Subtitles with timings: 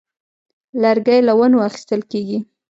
[0.81, 2.39] لرګی له ونو اخیستل کېږي.